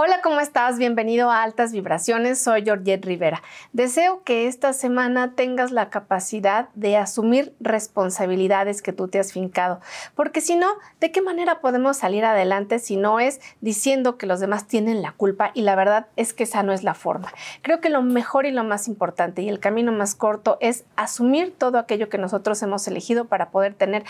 [0.00, 0.78] Hola, ¿cómo estás?
[0.78, 2.40] Bienvenido a Altas Vibraciones.
[2.40, 3.42] Soy Georgette Rivera.
[3.72, 9.80] Deseo que esta semana tengas la capacidad de asumir responsabilidades que tú te has fincado,
[10.14, 10.68] porque si no,
[11.00, 15.10] ¿de qué manera podemos salir adelante si no es diciendo que los demás tienen la
[15.10, 15.50] culpa?
[15.52, 17.32] Y la verdad es que esa no es la forma.
[17.62, 21.52] Creo que lo mejor y lo más importante y el camino más corto es asumir
[21.58, 24.04] todo aquello que nosotros hemos elegido para poder tener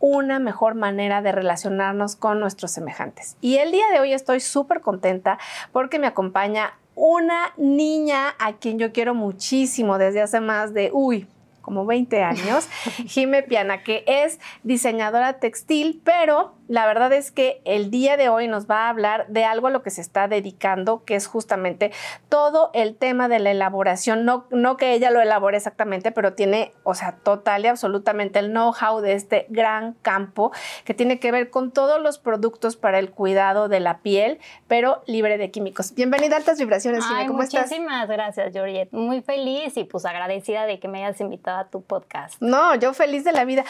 [0.00, 3.36] una mejor manera de relacionarnos con nuestros semejantes.
[3.42, 5.34] Y el día de hoy estoy súper contenta
[5.72, 11.26] porque me acompaña una niña a quien yo quiero muchísimo desde hace más de, uy,
[11.60, 12.68] como 20 años,
[13.06, 18.48] Jime Piana, que es diseñadora textil, pero la verdad es que el día de hoy
[18.48, 21.92] nos va a hablar de algo a lo que se está dedicando, que es justamente
[22.28, 24.24] todo el tema de la elaboración.
[24.24, 28.50] No, no que ella lo elabore exactamente, pero tiene, o sea, total y absolutamente el
[28.50, 30.52] know-how de este gran campo
[30.84, 35.02] que tiene que ver con todos los productos para el cuidado de la piel, pero
[35.06, 35.94] libre de químicos.
[35.94, 37.26] Bienvenida a Altas Vibraciones, Jime.
[37.26, 37.70] ¿Cómo estás?
[37.70, 38.92] Muchísimas gracias, Georgette.
[38.92, 42.40] Muy feliz y pues agradecida de que me hayas invitado a tu podcast.
[42.40, 43.64] No, yo feliz de la vida.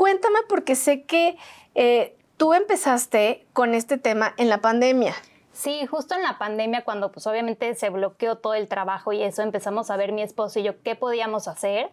[0.00, 1.36] Cuéntame porque sé que...
[1.74, 5.12] Eh, tú empezaste con este tema en la pandemia.
[5.52, 9.42] Sí, justo en la pandemia, cuando pues obviamente se bloqueó todo el trabajo y eso,
[9.42, 11.90] empezamos a ver mi esposo y yo qué podíamos hacer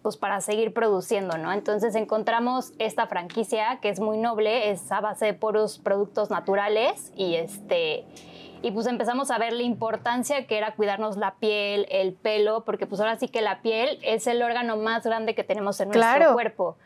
[0.00, 1.52] pues para seguir produciendo, ¿no?
[1.52, 7.12] Entonces encontramos esta franquicia que es muy noble, es a base de puros productos naturales
[7.14, 8.06] y este
[8.62, 12.86] y pues empezamos a ver la importancia que era cuidarnos la piel, el pelo, porque
[12.86, 16.32] pues ahora sí que la piel es el órgano más grande que tenemos en nuestro
[16.32, 16.76] cuerpo.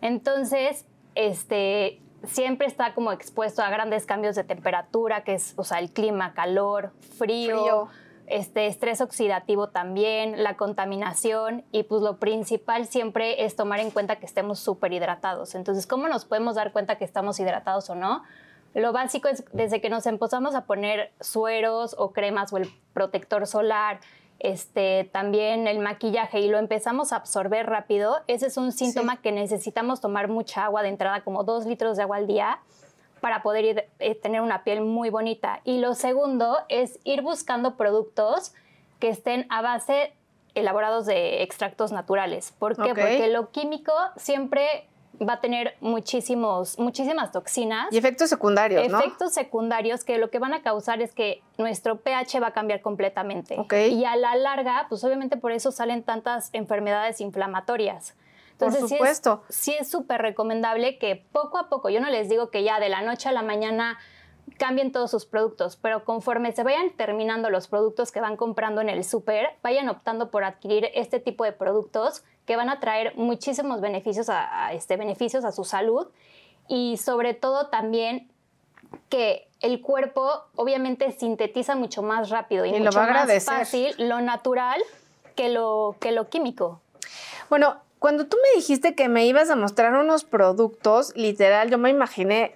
[0.00, 5.78] Entonces, este siempre está como expuesto a grandes cambios de temperatura, que es, o sea,
[5.78, 7.88] el clima, calor, frío,
[8.28, 14.16] Este, estrés oxidativo también, la contaminación y pues lo principal siempre es tomar en cuenta
[14.16, 15.54] que estemos súper hidratados.
[15.54, 18.24] Entonces, ¿cómo nos podemos dar cuenta que estamos hidratados o no?
[18.74, 23.46] Lo básico es desde que nos empezamos a poner sueros o cremas o el protector
[23.46, 24.00] solar,
[24.38, 29.32] este, también el maquillaje y lo empezamos a absorber rápido, ese es un síntoma que
[29.32, 32.60] necesitamos tomar mucha agua de entrada, como dos litros de agua al día
[33.20, 35.60] para poder eh, tener una piel muy bonita.
[35.64, 38.52] Y lo segundo es ir buscando productos
[39.00, 40.12] que estén a base
[40.54, 42.54] elaborados de extractos naturales.
[42.58, 42.94] ¿Por qué?
[42.94, 44.86] Porque lo químico siempre
[45.20, 47.92] va a tener muchísimos, muchísimas toxinas.
[47.92, 48.98] Y efectos secundarios, ¿no?
[48.98, 52.80] Efectos secundarios que lo que van a causar es que nuestro pH va a cambiar
[52.80, 53.56] completamente.
[53.88, 58.14] Y a la larga, pues obviamente por eso salen tantas enfermedades inflamatorias.
[58.52, 59.42] Entonces, por supuesto.
[59.48, 62.88] Sí es súper recomendable que poco a poco, yo no les digo que ya de
[62.88, 63.98] la noche a la mañana
[64.58, 68.88] cambien todos sus productos, pero conforme se vayan terminando los productos que van comprando en
[68.88, 73.80] el súper, vayan optando por adquirir este tipo de productos que van a traer muchísimos
[73.80, 76.08] beneficios a, este, beneficios a su salud
[76.68, 78.28] y sobre todo también
[79.08, 84.80] que el cuerpo obviamente sintetiza mucho más rápido y, mucho más fácil lo natural
[85.34, 86.80] que lo, que lo químico.
[87.50, 91.90] Bueno, cuando tú me dijiste que me ibas a mostrar unos productos, literal, yo me
[91.90, 92.55] imaginé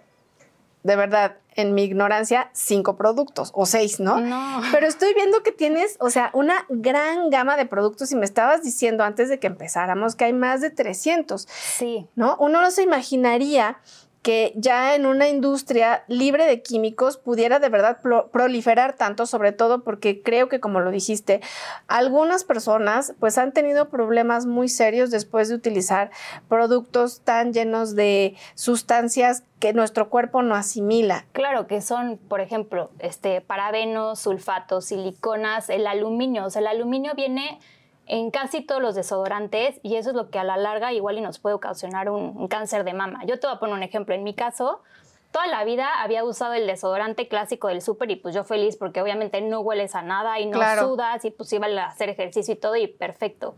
[0.83, 4.21] de verdad, en mi ignorancia, cinco productos o seis, ¿no?
[4.21, 4.63] No.
[4.73, 8.63] Pero estoy viendo que tienes, o sea, una gran gama de productos y me estabas
[8.63, 11.47] diciendo antes de que empezáramos que hay más de 300.
[11.51, 12.07] Sí.
[12.15, 12.37] ¿No?
[12.39, 13.79] Uno no se imaginaría
[14.23, 18.01] que ya en una industria libre de químicos pudiera de verdad
[18.33, 21.41] proliferar tanto, sobre todo porque creo que como lo dijiste,
[21.89, 26.11] algunas personas pues han tenido problemas muy serios después de utilizar
[26.49, 31.27] productos tan llenos de sustancias que nuestro cuerpo no asimila.
[31.33, 37.15] Claro, que son, por ejemplo, este parabenos, sulfatos, siliconas, el aluminio, o sea, el aluminio
[37.15, 37.59] viene
[38.11, 41.21] en casi todos los desodorantes y eso es lo que a la larga igual y
[41.21, 43.25] nos puede ocasionar un, cáncer de mama.
[43.25, 44.17] Yo te voy a poner un ejemplo.
[44.17, 44.81] En mi caso,
[45.31, 49.01] toda la vida había usado el desodorante clásico del súper y pues yo feliz porque
[49.01, 52.57] obviamente no hueles a nada y no sudas y pues iba a hacer ejercicio y
[52.57, 53.55] todo y perfecto.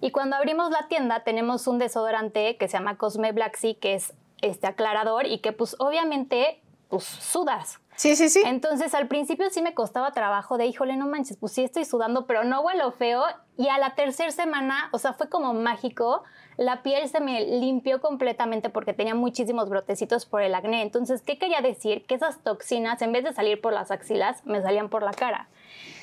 [0.00, 3.94] Y cuando abrimos la tienda tenemos un desodorante que se llama Cosme Black Sea que
[3.94, 7.80] es este aclarador y que pues obviamente pues sudas.
[7.96, 8.42] Sí, sí, sí.
[8.44, 12.26] Entonces al principio sí me costaba trabajo de, híjole, no manches, pues sí estoy sudando,
[12.26, 13.24] pero no huelo feo.
[13.58, 16.24] Y a la tercera semana, o sea, fue como mágico,
[16.58, 20.82] la piel se me limpió completamente porque tenía muchísimos brotecitos por el acné.
[20.82, 22.04] Entonces, ¿qué quería decir?
[22.04, 25.48] Que esas toxinas, en vez de salir por las axilas, me salían por la cara.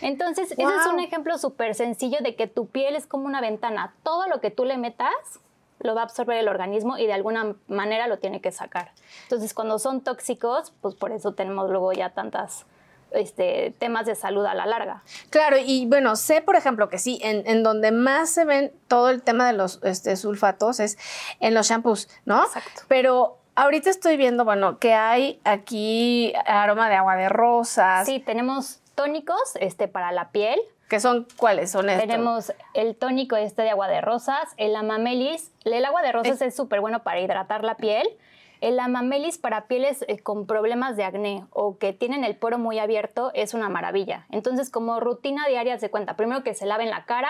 [0.02, 3.94] Entonces, ese es un ejemplo súper sencillo de que tu piel es como una ventana.
[4.04, 5.14] Todo lo que tú le metas
[5.80, 8.92] lo va a absorber el organismo y de alguna manera lo tiene que sacar.
[9.24, 12.66] Entonces, cuando son tóxicos, pues por eso tenemos luego ya tantas
[13.14, 15.04] este, temas de salud a la larga.
[15.30, 19.22] Claro, y bueno, sé por ejemplo que sí, en, donde más se ven todo el
[19.22, 20.98] tema de los este, sulfatos es
[21.40, 22.44] en los shampoos, ¿no?
[22.46, 22.82] Exacto.
[22.88, 28.06] Pero ahorita estoy viendo, bueno, que hay aquí aroma de agua de rosas.
[28.06, 30.60] Sí, tenemos tónicos este, para la piel.
[30.90, 32.08] ¿Qué son cuáles son estos?
[32.08, 35.52] Tenemos el tónico este de agua de rosas, el amamelis.
[35.66, 38.08] El agua de rosas es súper bueno para hidratar la piel.
[38.64, 42.80] El amamelis para pieles eh, con problemas de acné o que tienen el poro muy
[42.80, 44.26] abierto es una maravilla.
[44.32, 47.28] Entonces, como rutina diaria se cuenta, primero que se laven la cara,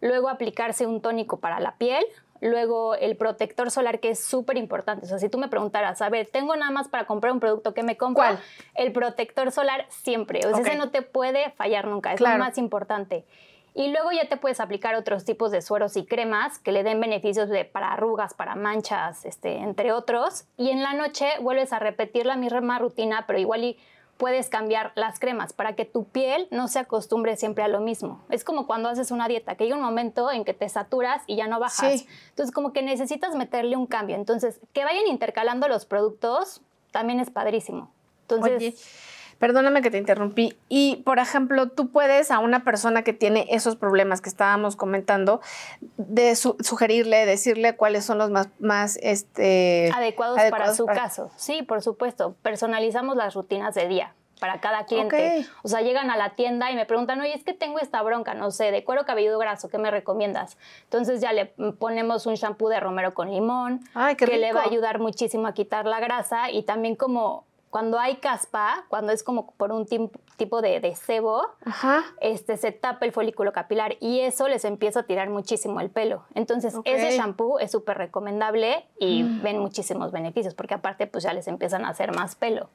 [0.00, 2.02] luego aplicarse un tónico para la piel,
[2.40, 5.04] luego el protector solar que es súper importante.
[5.04, 7.74] O sea, si tú me preguntaras, a ver, tengo nada más para comprar un producto
[7.74, 8.38] que me compro, ¿Cuál?
[8.74, 10.40] el protector solar siempre.
[10.46, 12.38] O sea, ese no te puede fallar nunca, es Claro.
[12.38, 13.26] lo más importante.
[13.74, 17.00] Y luego ya te puedes aplicar otros tipos de sueros y cremas que le den
[17.00, 20.44] beneficios de, para arrugas, para manchas, este, entre otros.
[20.56, 23.78] Y en la noche vuelves a repetir la misma rutina, pero igual y
[24.16, 28.24] puedes cambiar las cremas para que tu piel no se acostumbre siempre a lo mismo.
[28.30, 31.36] Es como cuando haces una dieta, que llega un momento en que te saturas y
[31.36, 32.00] ya no bajas.
[32.00, 32.08] Sí.
[32.30, 34.16] Entonces como que necesitas meterle un cambio.
[34.16, 36.62] Entonces, que vayan intercalando los productos
[36.92, 37.90] también es padrísimo.
[38.22, 38.74] Entonces, Oye,
[39.38, 40.56] perdóname que te interrumpí.
[40.68, 45.40] Y, por ejemplo, tú puedes a una persona que tiene esos problemas que estábamos comentando,
[45.96, 51.30] de su- sugerirle, decirle cuáles son los más, más este, adecuados, para su para- caso.
[51.36, 52.34] Sí, por supuesto.
[52.42, 55.46] Personalizamos las rutinas de día para cada cliente.
[55.62, 58.34] O sea, llegan a la tienda y me preguntan, oye, es que tengo esta bronca,
[58.34, 60.58] no sé, de cuero cabelludo graso, ¿qué me recomiendas?
[60.82, 61.46] Entonces ya le
[61.78, 65.54] ponemos un shampoo de romero con limón, Ay, que le va a ayudar muchísimo a
[65.54, 69.84] quitar la grasa y también como cuando hay caspa, cuando es como por un
[70.36, 72.04] tipo de, de sebo, Ajá.
[72.20, 76.24] este, se tapa el folículo capilar y eso les empieza a tirar muchísimo el pelo.
[76.36, 81.48] Entonces, ese shampoo es súper recomendable y ven muchísimos beneficios porque aparte pues ya les
[81.48, 82.70] empiezan a hacer más pelo.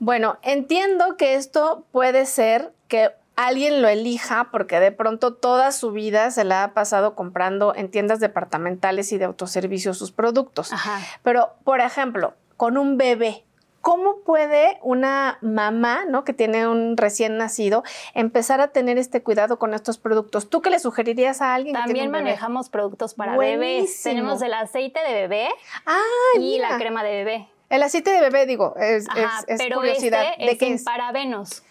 [0.00, 5.92] Bueno, entiendo que esto puede ser que alguien lo elija porque de pronto toda su
[5.92, 10.72] vida se la ha pasado comprando en tiendas departamentales y de autoservicio sus productos.
[10.72, 10.98] Ajá.
[11.22, 13.43] Pero, por ejemplo, con un bebé,
[13.84, 16.24] ¿cómo puede una mamá, ¿no?
[16.24, 17.82] que tiene un recién nacido,
[18.14, 20.48] empezar a tener este cuidado con estos productos?
[20.48, 22.24] ¿Tú qué le sugerirías a alguien que También tiene un bebé?
[22.24, 24.02] manejamos productos para bebés.
[24.02, 25.48] Tenemos el aceite de bebé
[25.84, 26.00] Ah,
[26.36, 26.70] y mira.
[26.70, 27.48] la crema de bebé.
[27.68, 30.24] El aceite de bebé, digo, es, Ajá, es- es pero curiosidad.
[30.32, 30.82] este ¿De es qué es?
[30.82, 31.62] parabenos.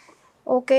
[0.44, 0.72] Ok.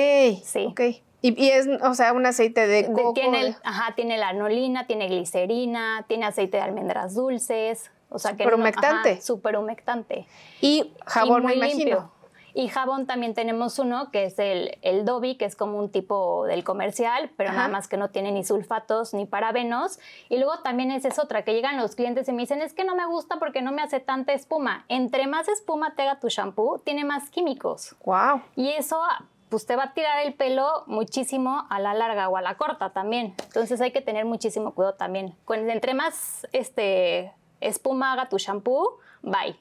[0.44, 0.66] Sí.
[0.70, 0.80] Ok.
[1.20, 3.14] Y, y es, o sea, un aceite de coco.
[3.14, 7.90] tiene, el- ajá, tiene la anolina, tiene glicerina, tiene aceite de almendras dulces.
[8.14, 9.10] O sea que no- Superhumectante.
[9.12, 10.26] ajá, superhumectante.
[10.60, 11.78] y jabón, y muy me imagino.
[11.78, 12.10] limpio.
[12.56, 16.44] Y jabón también tenemos uno que es el, el Dobby, que es como un tipo
[16.46, 17.56] del comercial, pero Ajá.
[17.58, 19.98] nada más que no tiene ni sulfatos ni parabenos.
[20.28, 22.84] Y luego también esa es otra, que llegan los clientes y me dicen, es que
[22.84, 24.84] no me gusta porque no me hace tanta espuma.
[24.88, 27.96] Entre más espuma te haga tu shampoo, tiene más químicos.
[28.04, 28.42] Wow.
[28.54, 29.00] Y eso
[29.48, 32.90] pues te va a tirar el pelo muchísimo a la larga o a la corta
[32.90, 33.34] también.
[33.46, 35.34] Entonces hay que tener muchísimo cuidado también.
[35.44, 37.32] Con, entre más este,
[37.68, 39.56] espuma haga tu shampoo, bye.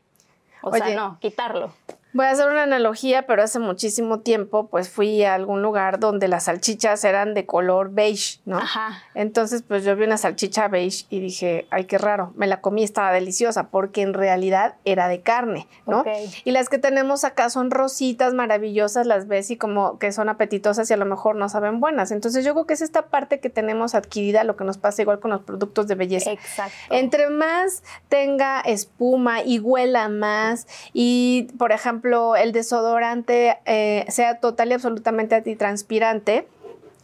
[0.62, 0.80] O Oye.
[0.80, 1.74] sea, no, quitarlo.
[2.14, 6.28] Voy a hacer una analogía, pero hace muchísimo tiempo, pues fui a algún lugar donde
[6.28, 8.58] las salchichas eran de color beige, ¿no?
[8.58, 9.02] Ajá.
[9.16, 12.32] Entonces, pues yo vi una salchicha beige y dije, ay, qué raro.
[12.36, 16.02] Me la comí, estaba deliciosa, porque en realidad era de carne, ¿no?
[16.02, 16.08] Ok.
[16.44, 20.90] Y las que tenemos acá son rositas maravillosas, las ves y como que son apetitosas
[20.92, 22.12] y a lo mejor no saben buenas.
[22.12, 25.20] Entonces, yo creo que es esta parte que tenemos adquirida, lo que nos pasa igual
[25.20, 26.32] con los productos de belleza.
[26.32, 26.76] Exacto.
[26.92, 32.03] Entre más tenga espuma y huela más y, por ejemplo,
[32.36, 36.48] el desodorante eh, sea total y absolutamente antitranspirante,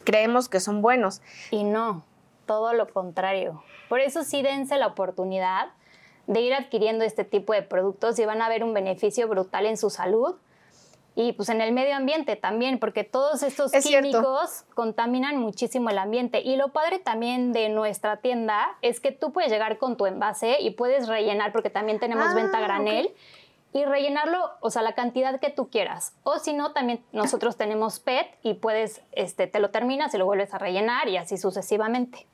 [0.03, 1.21] creemos que son buenos.
[1.51, 2.03] Y no,
[2.45, 3.63] todo lo contrario.
[3.87, 5.67] Por eso sí dense la oportunidad
[6.27, 9.77] de ir adquiriendo este tipo de productos y van a ver un beneficio brutal en
[9.77, 10.35] su salud
[11.15, 14.09] y pues en el medio ambiente también, porque todos estos Es cierto.
[14.09, 16.39] químicos contaminan muchísimo el ambiente.
[16.41, 20.61] Y lo padre también de nuestra tienda es que tú puedes llegar con tu envase
[20.61, 22.67] y puedes rellenar, porque también tenemos Ah, venta a ok.
[23.71, 26.13] Y rellenarlo, o sea, la cantidad que tú quieras.
[26.23, 30.25] O si no, también nosotros tenemos PET y puedes, este, te lo terminas y lo
[30.25, 32.25] vuelves a rellenar y así sucesivamente.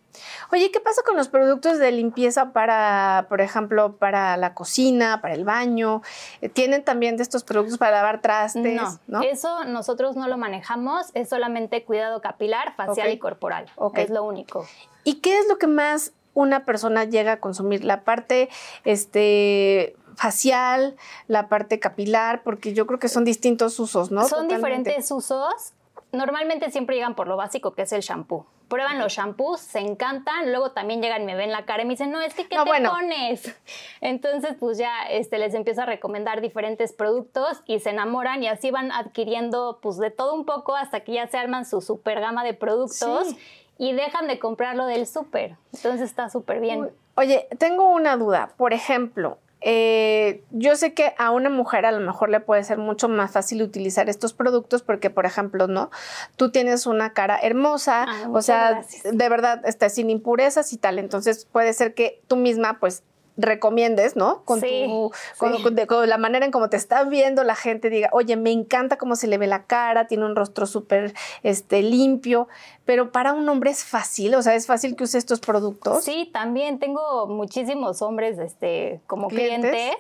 [0.52, 5.34] Oye, ¿qué pasa con los productos de limpieza para, por ejemplo, para la cocina, para
[5.34, 6.02] el baño?
[6.42, 8.64] Eh, ¿Tienen también de estos productos para lavar trastes?
[8.76, 9.22] No, ¿no?
[9.22, 13.66] eso nosotros no lo manejamos, es solamente cuidado capilar, facial y corporal.
[13.96, 14.66] Es lo único.
[15.04, 17.84] ¿Y qué es lo que más una persona llega a consumir?
[17.84, 18.50] La parte
[18.84, 20.96] este, facial,
[21.28, 24.22] la parte capilar, porque yo creo que son distintos usos, ¿no?
[24.22, 24.56] Son Totalmente.
[24.56, 25.74] diferentes usos.
[26.12, 28.46] Normalmente siempre llegan por lo básico que es el shampoo.
[28.70, 31.92] Prueban los shampoos, se encantan, luego también llegan y me ven la cara y me
[31.94, 32.90] dicen, no, es que ¿qué No, te bueno.
[32.92, 33.56] pones?
[34.02, 38.72] Entonces, pues ya este, les empiezo a recomendar diferentes productos y se enamoran y así
[38.72, 42.44] van adquiriendo pues de todo un poco hasta que ya se arman su super gama
[42.44, 43.38] de productos Sí.
[43.78, 45.58] y dejan de comprarlo del súper.
[45.74, 46.90] Entonces está súper bien.
[47.16, 48.52] Oye, tengo una duda.
[48.58, 52.78] Por ejemplo, eh, yo sé que a una mujer a lo mejor le puede ser
[52.78, 55.90] mucho más fácil utilizar estos productos porque, por ejemplo, ¿no?
[56.36, 59.18] Tú tienes una cara hermosa, Ah, o sea, gracias.
[59.18, 61.00] de verdad, está sin impurezas y tal.
[61.00, 63.02] Entonces puede ser que tú misma, pues,
[63.38, 64.44] recomiendes, ¿no?
[64.46, 65.64] Con, Sí, tu, con, sí.
[65.64, 68.52] con- de- con la manera en cómo te está viendo la gente, diga, oye, me
[68.52, 71.14] encanta cómo se le ve la cara, tiene un rostro súper
[71.44, 72.48] este, limpio,
[72.86, 76.04] pero para un hombre es fácil, o sea, es fácil que use estos productos.
[76.04, 79.72] Sí, también tengo muchísimos hombres este, como ¿Clientes?
[79.72, 79.96] clientes.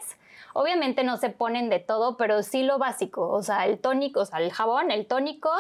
[0.58, 3.28] Obviamente no se ponen de todo, pero sí lo básico.
[3.30, 5.52] O sea, el tónico, o sea, el jabón, el tónico,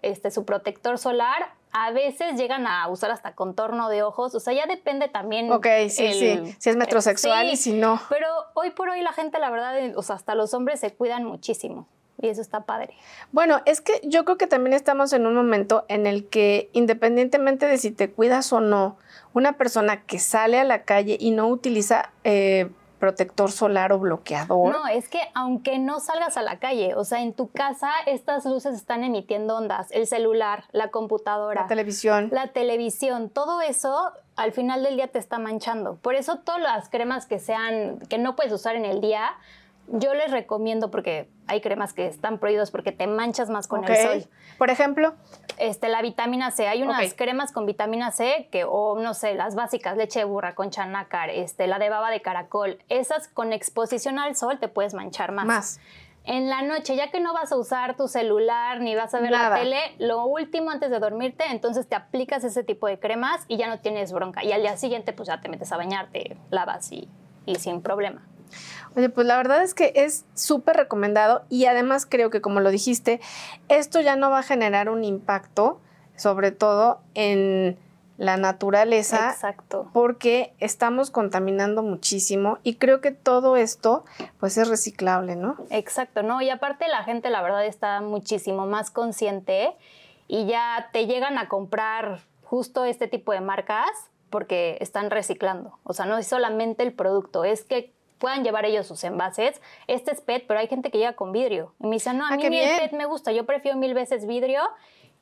[0.00, 1.48] este, su protector solar.
[1.72, 4.32] A veces llegan a usar hasta contorno de ojos.
[4.36, 5.50] O sea, ya depende también.
[5.50, 8.00] Ok, sí, el- sí, si es metrosexual sí, y si no.
[8.08, 11.24] Pero hoy por hoy la gente, la verdad, o sea, hasta los hombres se cuidan
[11.24, 11.88] muchísimo.
[12.22, 12.94] Y eso está padre.
[13.32, 17.66] Bueno, es que yo creo que también estamos en un momento en el que independientemente
[17.66, 18.96] de si te cuidas o no,
[19.32, 22.70] una persona que sale a la calle y no utiliza eh,
[23.04, 27.20] protector solar o bloqueador, No, es que aunque no salgas a la calle, o sea,
[27.20, 32.30] en tu casa estas luces están emitiendo ondas, el celular, la computadora, la televisión.
[32.32, 35.96] la televisión, todo eso al final del día te está manchando.
[35.96, 39.34] Por eso todas las cremas que sean que no puedes usar en el día,
[39.88, 43.96] yo les recomiendo porque hay cremas que están prohibidas porque te manchas más con el
[43.96, 44.30] sol.
[44.58, 45.14] Por ejemplo,
[45.58, 49.54] Este, la vitamina C, hay unas cremas con vitamina C que, o no sé, las
[49.54, 54.18] básicas, leche de burra, concha nácar, este, la de baba de caracol, esas con exposición
[54.18, 55.46] al sol te puedes manchar más.
[55.46, 55.80] más.
[56.26, 59.30] En la noche, ya que no vas a usar tu celular ni vas a ver
[59.30, 59.50] Nada.
[59.50, 63.58] la tele, lo último antes de dormirte, entonces te aplicas ese tipo de cremas y
[63.58, 64.42] ya no tienes bronca.
[64.42, 67.10] Y al día siguiente, pues ya te metes a bañar, te lavas y,
[67.44, 68.26] y sin problema.
[68.96, 72.70] Oye, pues la verdad es que es súper recomendado y además creo que como lo
[72.70, 73.20] dijiste,
[73.68, 75.80] esto ya no va a generar un impacto,
[76.16, 77.78] sobre todo en
[78.16, 79.90] la naturaleza, Exacto.
[79.92, 84.04] porque estamos contaminando muchísimo y creo que todo esto
[84.38, 85.56] pues es reciclable, ¿no?
[85.70, 86.40] Exacto, ¿no?
[86.40, 89.74] Y aparte la gente, la verdad, está muchísimo más consciente
[90.28, 93.90] y ya te llegan a comprar justo este tipo de marcas
[94.30, 95.78] porque están reciclando.
[95.82, 99.60] O sea, no es solamente el producto, es que puedan llevar ellos sus envases.
[99.86, 101.74] Este es PET, pero hay gente que llega con vidrio.
[101.80, 103.94] Y me dicen, no, a Ah, mí ni el PET me gusta, yo prefiero mil
[103.94, 104.60] veces vidrio.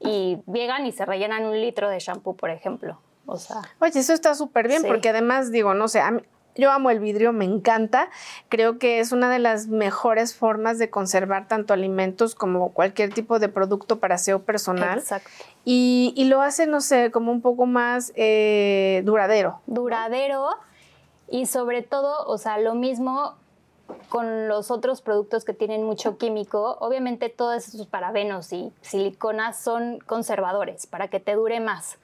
[0.01, 2.99] Y llegan y se rellenan un litro de shampoo, por ejemplo.
[3.27, 4.89] O sea, Oye, eso está súper bien Sí.
[4.89, 6.23] porque además digo, no sé, a mí-
[6.57, 8.11] yo amo el vidrio, me encanta,
[8.51, 13.39] creo que es una de las mejores formas de conservar tanto alimentos como cualquier tipo
[13.39, 15.31] de producto para aseo personal exacto.
[15.65, 19.61] y, y lo hace, no sé, como un poco más eh, duradero.
[19.67, 20.49] duradero
[21.33, 23.37] y sobre todo, o sea, lo mismo
[24.11, 26.77] con los otros productos que tienen mucho químico.
[26.81, 31.99] Obviamente todos esos parabenos y siliconas son conservadores para que te dure más.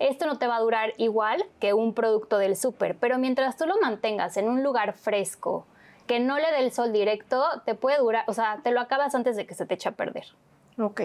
[0.00, 3.66] Esto no te va a durar igual que un producto del súper, pero mientras tú
[3.66, 5.64] lo mantengas en un lugar fresco,
[6.08, 9.14] que no le dé el sol directo, te puede durar, o sea, te lo acabas
[9.14, 10.24] antes de que se te eche a perder.
[10.76, 11.02] Ok.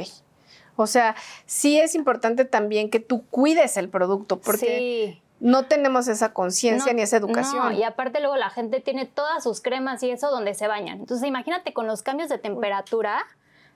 [0.78, 1.16] O sea,
[1.46, 5.22] sí es importante también que tú cuides el producto porque sí.
[5.40, 7.64] No tenemos esa conciencia No, ni esa educación.
[7.64, 11.00] No, y aparte luego la gente tiene todas sus cremas y eso donde se bañan.
[11.00, 13.26] Entonces imagínate con los cambios de temperatura,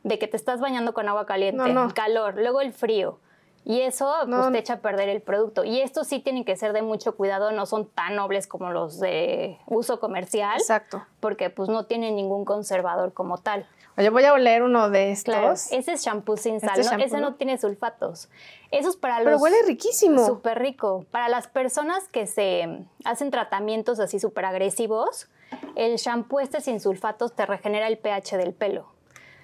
[0.04, 3.20] de que te estás bañando con agua caliente, No, calor, luego el frío.
[3.64, 5.64] Y eso pues te echa a perder el producto.
[5.64, 9.00] Y estos sí tienen que ser de mucho cuidado, no son tan nobles como los
[9.00, 11.06] de uso comercial, Exacto.
[11.20, 13.68] porque pues no tienen ningún conservador como tal.
[13.98, 15.34] Oye, voy a oler uno de estos.
[15.36, 16.90] Claro, ese es shampoo sin sal, Este ¿no?
[16.92, 17.30] shampoo, ese ¿no?
[17.32, 18.30] no tiene sulfatos.
[18.72, 19.26] Eso es para los...
[19.26, 20.26] Pero huele riquísimo.
[20.26, 21.06] Súper rico.
[21.12, 25.28] Para las personas que se hacen tratamientos así súper agresivos,
[25.76, 28.88] el shampoo este sin sulfatos te regenera el pH del pelo.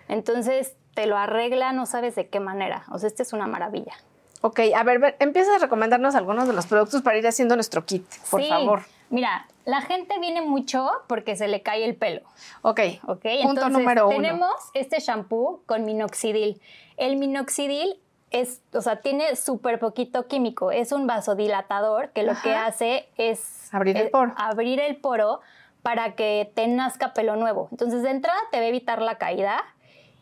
[0.07, 2.85] Entonces te lo arregla, no sabes de qué manera.
[2.91, 3.93] O sea, este es una maravilla.
[4.41, 7.85] Ok, a ver, ver, empieza a recomendarnos algunos de los productos para ir haciendo nuestro
[7.85, 8.49] kit, por Sí.
[8.49, 8.83] favor.
[9.09, 12.21] Mira, la gente viene mucho porque se le cae el pelo.
[12.61, 13.21] Ok, ¿ok?
[13.21, 14.15] punto Entonces, número uno.
[14.15, 16.61] tenemos este shampoo con minoxidil.
[16.97, 17.99] El minoxidil
[18.31, 20.71] es, o sea, tiene súper poquito químico.
[20.71, 24.33] Es un vasodilatador que lo que hace es Abrir el eh, poro.
[24.37, 25.39] abrir el poro
[25.83, 27.69] para que te nazca pelo nuevo.
[27.71, 29.63] Entonces, de entrada te va a evitar la caída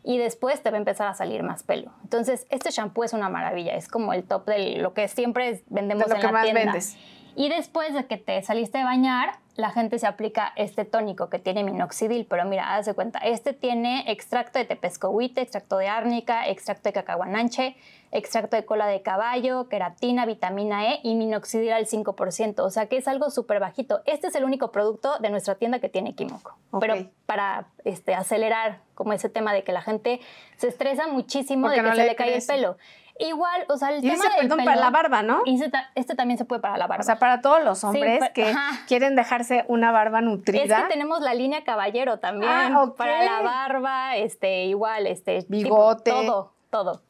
[0.03, 1.91] y después te va a empezar a salir más pelo.
[2.03, 3.73] Entonces, este shampoo es una maravilla.
[3.75, 6.43] Es como el top de lo que siempre vendemos De lo en que la más
[6.43, 6.61] tienda.
[6.61, 6.95] vendes.
[7.35, 11.39] Y después de que te saliste de bañar, la gente se aplica este tónico que
[11.39, 12.25] tiene minoxidil.
[12.25, 16.93] Pero mira, haz de cuenta, este tiene extracto de tepescohuite, extracto de árnica, extracto de
[16.93, 17.75] cacahuananche,
[18.11, 22.59] extracto de cola de caballo, queratina, vitamina E y minoxidil al 5%.
[22.59, 24.01] O sea que es algo súper bajito.
[24.05, 26.57] Este es el único producto de nuestra tienda que tiene químico.
[26.79, 30.19] Pero para este, acelerar como ese tema de que la gente
[30.57, 32.77] se estresa muchísimo Porque de que no se le le cae el pelo.
[33.17, 35.41] Igual, o sea, el y tema ese, del perdón, pelo, para la barba, ¿no?
[35.45, 37.01] y este, ta- este también se puede para la barba.
[37.01, 38.85] O sea, para todos los hombres que ajá.
[38.87, 40.83] quieren dejarse una barba es nutrida.
[40.83, 42.97] que tenemos la línea caballero también Ah, ok.
[42.97, 46.11] para la barba, este, igual, este, tipo, Bigote.
[46.11, 47.01] todo, todo.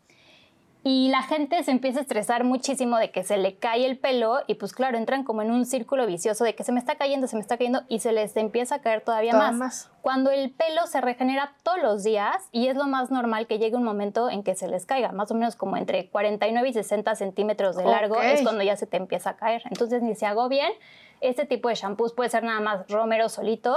[0.87, 4.41] Y la gente se empieza a estresar muchísimo de que se le cae el pelo
[4.45, 7.25] y pues claro, entran como en un círculo vicioso de que se me está cayendo,
[7.25, 9.55] se me está cayendo y se les empieza a caer todavía más.
[9.55, 9.91] más.
[10.03, 13.75] Cuando el pelo se regenera todos los días y es lo más normal que llegue
[13.75, 17.15] un momento en que se les caiga, más o menos como entre 49 y 60
[17.15, 19.63] centímetros de largo es cuando ya se te empieza a caer.
[19.71, 20.71] Entonces ni se bien
[21.19, 23.75] Este tipo de shampoos puede ser nada más romero solito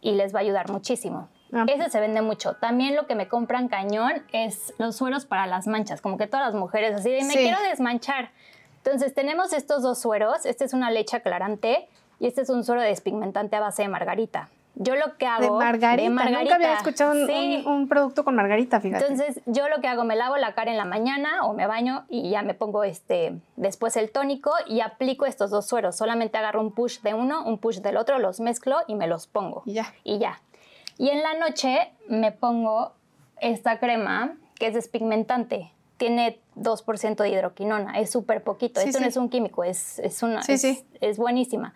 [0.00, 1.30] y les va a ayudar muchísimo.
[1.52, 1.64] Ah.
[1.66, 2.54] Ese se vende mucho.
[2.54, 6.46] También lo que me compran cañón es los sueros para las manchas, como que todas
[6.46, 7.38] las mujeres así de me Sí.
[7.38, 8.30] quiero desmanchar.
[8.84, 11.88] Entonces tenemos estos dos sueros, este es una leche aclarante
[12.20, 14.48] y este es un suero despigmentante a base de margarita.
[14.80, 16.02] Yo lo que hago de margarita.
[16.04, 16.40] de margarita.
[16.42, 17.64] Nunca había escuchado un, Sí.
[17.66, 19.06] un- un producto con margarita, fíjate.
[19.06, 22.04] Entonces, yo lo que hago, me lavo la cara en la mañana o me baño
[22.08, 25.96] y ya me pongo este, después el tónico y aplico estos dos sueros.
[25.96, 29.26] Solamente agarro un push de uno, un push del otro, los mezclo y me los
[29.26, 29.62] pongo.
[29.66, 29.92] Y ya.
[30.04, 30.40] Y ya.
[30.98, 32.92] Y en la noche me pongo
[33.40, 35.72] esta crema que es despigmentante.
[35.96, 38.80] Tiene 2% de hidroquinona, es súper poquito.
[38.80, 40.84] Sí, Esto no es un químico, es, es una, Sí, es, sí.
[41.00, 41.74] es buenísima.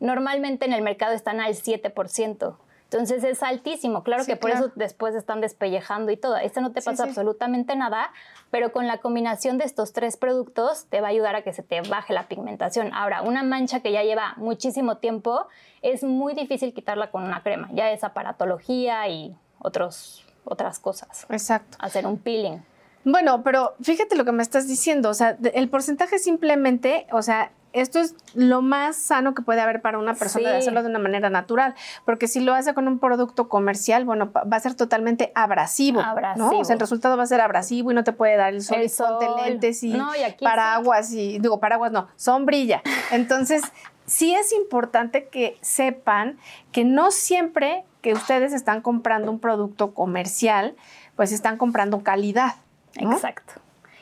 [0.00, 2.56] Normalmente en el mercado están al 7%.
[2.84, 4.04] Entonces es altísimo.
[4.04, 4.66] Claro Sí, que por claro.
[4.66, 6.36] eso después están despellejando y todo.
[6.36, 7.08] Este no te pasa sí.
[7.08, 8.12] absolutamente nada,
[8.50, 11.62] pero con la combinación de estos tres productos te va a ayudar a que se
[11.62, 12.92] te baje la pigmentación.
[12.94, 15.46] Ahora, una mancha que ya lleva muchísimo tiempo
[15.82, 17.68] es muy difícil quitarla con una crema.
[17.72, 21.26] Ya es aparatología y otros, otras cosas.
[21.30, 21.76] Exacto.
[21.80, 22.62] Hacer un peeling.
[23.04, 27.50] Bueno, pero fíjate lo que me estás diciendo, o sea, el porcentaje simplemente, o sea,
[27.74, 31.00] esto es lo más sano que puede haber para una persona de hacerlo de una
[31.00, 35.32] manera natural, porque si lo hace con un producto comercial, bueno, va a ser totalmente
[35.34, 36.08] abrasivo, ¿no?
[36.08, 36.58] Abrasivo.
[36.60, 38.78] O sea, el resultado va a ser abrasivo y no te puede dar el sol,
[38.78, 39.40] El ponte sol.
[39.44, 40.36] lentes y, No, y sí.
[40.40, 42.80] paraguas y, digo, paraguas no, sombrilla.
[43.10, 43.62] Entonces,
[44.06, 46.38] sí es importante que sepan
[46.70, 50.76] que no siempre que ustedes están comprando un producto comercial,
[51.16, 52.54] pues están comprando calidad.
[53.00, 53.12] ¿no?
[53.12, 53.54] Exacto.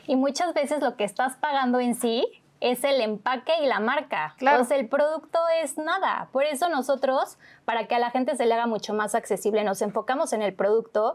[0.05, 4.35] Y muchas veces lo que estás pagando en sí es el empaque y la marca.
[4.37, 4.65] Claro.
[4.69, 6.29] El producto es nada.
[6.31, 9.81] Por eso nosotros, para que a la gente se le haga mucho más accesible, nos
[9.81, 11.13] enfocamos en el producto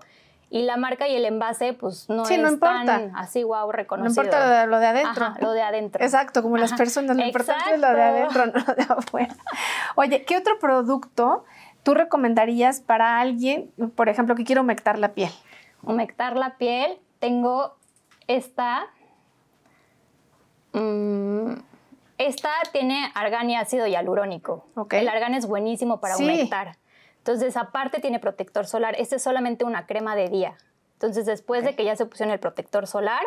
[0.50, 2.84] y la marca y el envase, pues no Sí, es no importa.
[2.84, 4.24] tan así, wow, No reconocido.
[4.24, 5.24] importa lo de, adentro.
[5.26, 6.04] Ajá, lo de adentro.
[6.04, 8.40] Exacto, como las personas, lo importante es lo de Exacto.
[8.42, 9.36] adentro, no lo de afuera.
[9.96, 11.44] Oye, ¿qué otro producto
[11.82, 15.30] tú recomendarías para alguien, por ejemplo, que quiere humectar la piel?
[15.82, 17.76] humectar la piel, tengo
[18.26, 18.86] esta.
[20.78, 21.52] Mm,
[22.18, 24.66] esta tiene argán y ácido hialurónico.
[24.74, 24.94] Ok.
[24.94, 26.24] El argán es buenísimo para Sí.
[26.24, 26.76] humectar.
[27.18, 28.94] Entonces, aparte tiene protector solar.
[28.98, 30.56] Este es solamente una crema de día.
[30.94, 33.22] Entonces, después de que ya se pusieron el protector solar,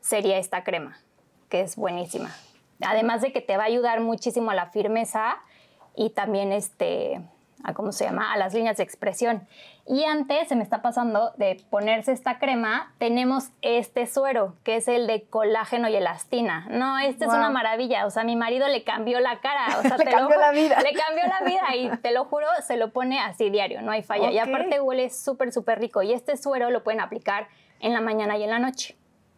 [0.00, 0.98] sería esta crema,
[1.48, 2.30] que es buenísima.
[2.82, 5.38] Además de que te va a ayudar muchísimo a la firmeza
[5.96, 7.20] y también este,
[7.64, 9.48] a cómo se llama, a las líneas de expresión.
[9.88, 14.88] Y antes se me está pasando de ponerse esta crema, tenemos este suero, que es
[14.88, 16.66] el de colágeno y elastina.
[16.70, 18.04] No, este es una maravilla.
[18.04, 19.78] O sea, mi marido le cambió la cara.
[19.78, 20.80] O sea, Le te cambió la vida.
[20.80, 24.02] Le cambió la vida y te lo juro, se lo pone así diario, no hay
[24.02, 24.32] falla.
[24.32, 26.02] Y aparte huele súper, súper rico.
[26.02, 27.46] Y este suero lo pueden aplicar
[27.78, 28.96] en la mañana y en la noche.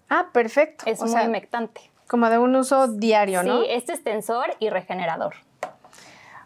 [0.08, 0.84] Ah, perfecto.
[0.87, 1.90] Es o muy sea, humectante.
[2.06, 3.61] como de un uso diario, ¿no?
[3.61, 5.34] Sí, este es tensor y regenerador.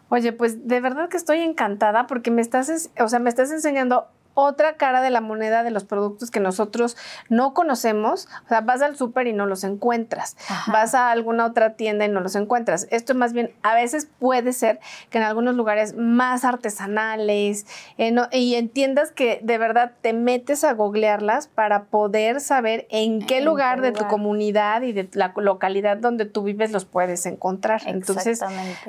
[0.09, 3.51] Oye, pues de verdad que estoy encantada porque me estás, es- o sea, me estás
[3.51, 6.97] enseñando otra cara de la moneda de los productos que nosotros
[7.29, 8.27] no conocemos.
[8.45, 10.35] O sea, vas al súper y no los encuentras.
[10.49, 10.71] Ajá.
[10.71, 12.87] Vas a alguna otra tienda y no los encuentras.
[12.91, 17.65] Esto más bien, a veces puede ser que en algunos lugares más artesanales
[17.97, 22.87] eh, no- y en tiendas que de verdad te metes a googlearlas para poder saber
[22.89, 26.71] en qué En lugar qué de tu comunidad y de la localidad donde tú vives
[26.71, 27.81] los puedes encontrar.
[27.85, 28.41] Entonces,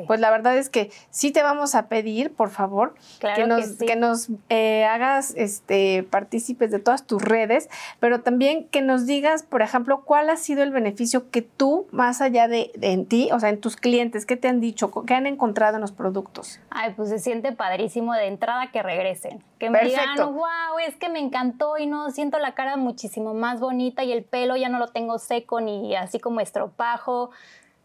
[0.07, 3.48] pues la verdad es que sí te vamos a pedir, por favor, Claro que que
[3.48, 3.87] nos, sí.
[3.87, 7.68] que nos eh, hagas este, partícipes de todas tus redes,
[8.01, 12.20] pero también que nos digas, por ejemplo, cuál ha sido el beneficio que tú, más
[12.20, 14.90] allá de, de en ti, o sea, en tus clientes, ¿qué te han dicho?
[15.07, 16.61] ¿Qué han encontrado en los productos?
[16.70, 19.42] Ay, pues se siente padrísimo de entrada que regresen.
[19.59, 20.12] Que me Perfecto.
[20.12, 24.12] digan, wow, es que me encantó y no siento la cara muchísimo más bonita y
[24.12, 27.31] el pelo ya no lo tengo seco ni así como estropajo.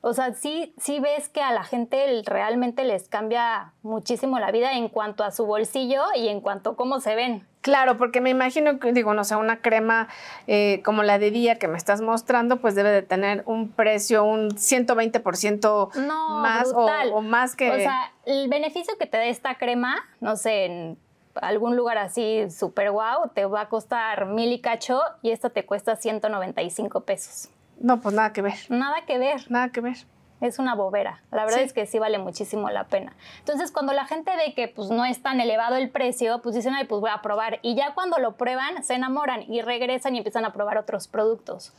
[0.02, 4.74] O sea, sí, sí ves que a la gente realmente les cambia muchísimo la vida
[4.74, 7.46] en cuanto a su bolsillo y en cuanto a cómo se ven.
[7.62, 10.08] Claro, porque me imagino que, digo, no sé, una crema
[10.48, 14.24] eh, como la de día que me estás mostrando, pues debe de tener un precio,
[14.24, 17.70] un 120% No, más o, más que...
[17.70, 20.98] O sea, el beneficio que te da esta crema, no sé, en
[21.36, 25.66] algún lugar así súper guau, te va a costar mil y cacho y esta te
[25.66, 27.50] cuesta 195 pesos.
[27.80, 28.56] No, pues nada que ver.
[28.70, 29.50] Nada que ver.
[29.50, 29.98] Nada que ver.
[30.42, 31.22] Es una bobera.
[31.32, 33.13] La verdad es que sí vale muchísimo la pena.
[33.39, 36.74] Entonces, cuando la gente ve que pues no es tan elevado el precio, pues dicen,
[36.76, 37.60] ay, pues voy a probar.
[37.62, 41.74] Y ya cuando lo prueban, se enamoran y regresan y empiezan a probar otros productos.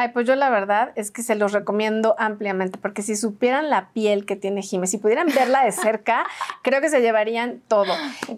[0.00, 3.88] Ay, pues yo la verdad es que se los recomiendo ampliamente, porque si supieran la
[3.88, 6.24] piel que tiene Jime, si pudieran verla de cerca,
[6.62, 7.92] creo que se llevarían todo.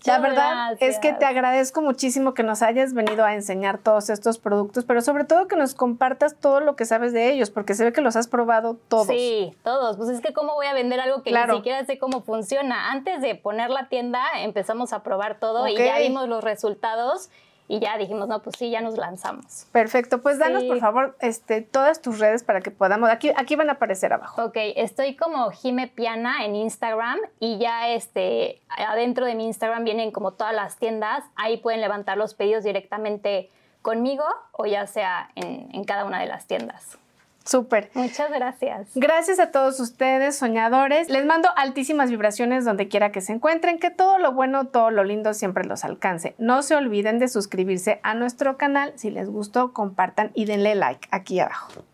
[0.07, 4.39] la verdad es que te agradezco muchísimo que nos hayas venido a enseñar todos estos
[4.39, 7.85] productos, pero sobre todo que nos compartas todo lo que sabes de ellos, porque se
[7.85, 9.09] ve que los has probado todos.
[9.09, 9.99] Sí, todos.
[9.99, 12.91] Pues es que cómo voy a vender algo que ni siquiera sé cómo funciona.
[12.91, 17.29] Antes de poner la tienda, empezamos a probar todo y ya vimos los resultados
[17.71, 19.69] y ya dijimos, no, pues sí, ya nos lanzamos.
[19.71, 23.69] Perfecto, pues danos por favor este, todas tus redes para que podamos, aquí, aquí van
[23.71, 24.43] a aparecer abajo.
[24.45, 30.11] Ok, estoy como Jime Piana en Instagram y ya este, adentro de mi Instagram vienen
[30.11, 33.51] como todas las tiendas, ahí pueden levantar los pedidos directamente
[33.83, 36.99] conmigo o ya sea en, en cada una de las tiendas.
[37.45, 37.91] Súper.
[37.95, 38.89] Muchas gracias.
[38.95, 41.09] Gracias a todos ustedes, soñadores.
[41.09, 45.05] Les mando altísimas vibraciones donde quiera que se encuentren, que todo lo bueno, todo lo
[45.05, 46.35] lindo siempre los alcance.
[46.39, 48.93] No se olviden de suscribirse a nuestro canal.
[48.97, 51.85] Si les gustó, compartan y denle like aquí abajo.